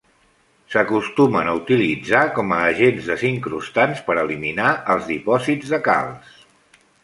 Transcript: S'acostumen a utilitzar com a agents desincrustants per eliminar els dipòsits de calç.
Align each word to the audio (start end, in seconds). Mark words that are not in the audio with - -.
S'acostumen 0.75 1.49
a 1.51 1.53
utilitzar 1.59 2.23
com 2.39 2.55
a 2.57 2.63
agents 2.71 3.11
desincrustants 3.11 4.03
per 4.11 4.19
eliminar 4.25 4.75
els 4.95 5.07
dipòsits 5.15 5.75
de 5.77 5.85
calç. 5.93 6.37